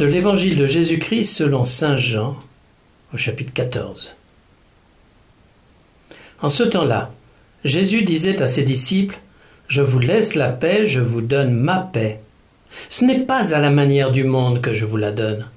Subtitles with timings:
[0.00, 2.34] de l'évangile de Jésus-Christ selon Saint Jean,
[3.12, 4.16] au chapitre 14.
[6.40, 7.12] En ce temps-là,
[7.64, 9.20] Jésus disait à ses disciples
[9.68, 12.20] Je vous laisse la paix, je vous donne ma paix.
[12.88, 15.50] Ce n'est pas à la manière du monde que je vous la donne.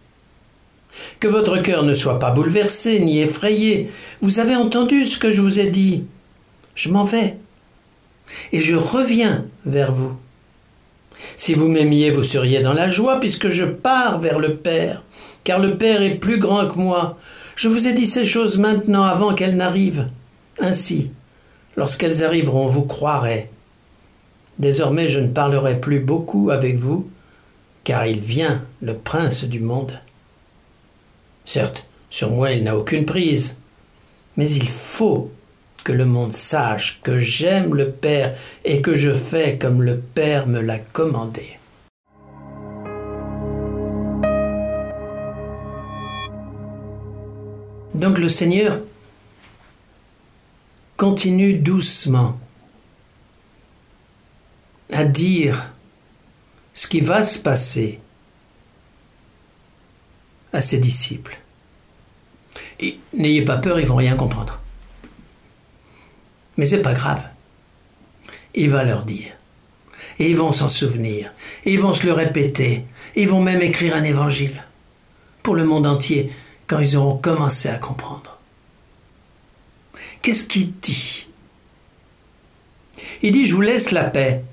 [1.21, 3.91] Que votre cœur ne soit pas bouleversé ni effrayé.
[4.19, 6.03] Vous avez entendu ce que je vous ai dit.
[6.75, 7.37] Je m'en vais.
[8.51, 10.17] Et je reviens vers vous.
[11.37, 15.03] Si vous m'aimiez, vous seriez dans la joie, puisque je pars vers le Père,
[15.43, 17.17] car le Père est plus grand que moi.
[17.55, 20.07] Je vous ai dit ces choses maintenant avant qu'elles n'arrivent.
[20.59, 21.11] Ainsi,
[21.77, 23.49] lorsqu'elles arriveront, vous croirez.
[24.59, 27.09] Désormais je ne parlerai plus beaucoup avec vous,
[27.83, 29.99] car il vient, le prince du monde.
[31.45, 33.57] Certes, sur moi il n'a aucune prise,
[34.37, 35.31] mais il faut
[35.83, 40.47] que le monde sache que j'aime le Père et que je fais comme le Père
[40.47, 41.57] me l'a commandé.
[47.93, 48.79] Donc le Seigneur
[50.97, 52.39] continue doucement
[54.91, 55.71] à dire
[56.73, 57.99] ce qui va se passer
[60.53, 61.37] à ses disciples.
[63.13, 64.62] N'ayez pas peur, ils vont rien comprendre.
[66.57, 67.23] Mais c'est pas grave.
[68.53, 69.31] Il va leur dire.
[70.19, 71.31] Et ils vont s'en souvenir.
[71.65, 72.85] Et ils vont se le répéter.
[73.15, 74.63] ils vont même écrire un évangile.
[75.41, 76.31] Pour le monde entier,
[76.67, 78.37] quand ils auront commencé à comprendre.
[80.21, 81.27] Qu'est-ce qu'il dit?
[83.21, 84.43] Il dit Je vous laisse la paix.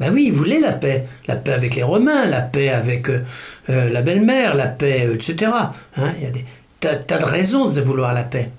[0.00, 1.06] Ben oui, il voulait la paix.
[1.26, 3.22] La paix avec les Romains, la paix avec euh,
[3.68, 5.52] euh, la belle-mère, la paix, etc.
[5.96, 6.44] Hein, il y a des
[6.80, 8.50] tas de raisons de vouloir la paix.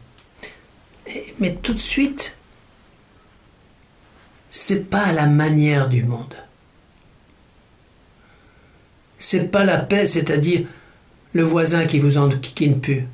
[1.39, 2.37] Mais tout de suite,
[4.55, 6.35] c'est pas la manière du monde.
[9.17, 10.67] C'est pas la paix, c'est-à-dire
[11.33, 13.07] le voisin qui vous enquiquine plus.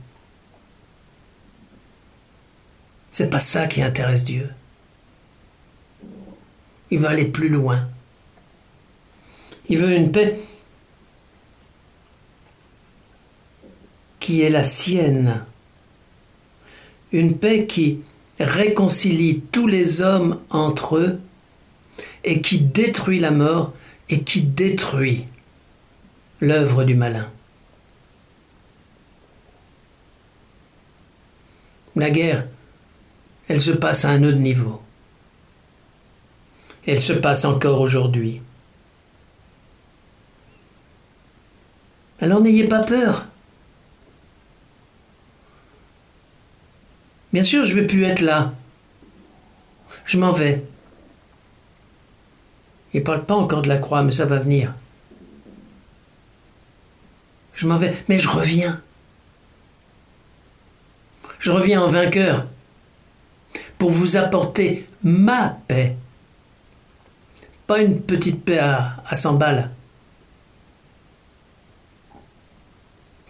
[3.14, 4.50] C'est pas ça qui intéresse Dieu.
[6.92, 7.88] Il veut aller plus loin.
[9.70, 10.38] Il veut une paix
[14.20, 15.46] qui est la sienne.
[17.14, 18.02] Une paix qui
[18.42, 21.22] réconcilie tous les hommes entre eux
[22.24, 23.74] et qui détruit la mort
[24.10, 25.26] et qui détruit
[26.42, 27.30] l'œuvre du malin.
[31.96, 32.48] La guerre,
[33.48, 34.82] elle se passe à un autre niveau.
[36.88, 38.42] Elle se passe encore aujourd'hui.
[42.22, 43.26] Alors n'ayez pas peur.
[47.32, 48.54] Bien sûr, je ne vais plus être là.
[50.06, 50.66] Je m'en vais.
[52.94, 54.74] Il parle pas encore de la croix, mais ça va venir.
[57.54, 58.82] Je m'en vais, mais je reviens.
[61.40, 62.46] Je reviens en vainqueur
[63.78, 65.96] pour vous apporter ma paix.
[67.68, 69.72] Pas une petite paix à, à 100 balles.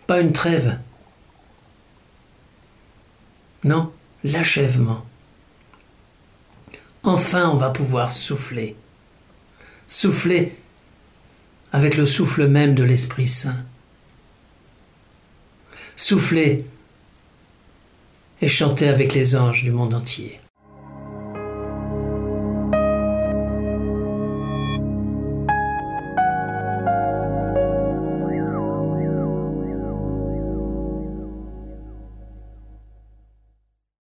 [0.07, 0.79] Pas une trêve.
[3.63, 3.91] Non,
[4.23, 5.05] l'achèvement.
[7.03, 8.75] Enfin, on va pouvoir souffler
[9.89, 10.55] souffler
[11.73, 13.65] avec le souffle même de l'Esprit Saint.
[15.97, 16.65] Souffler
[18.41, 20.39] et chanter avec les anges du monde entier.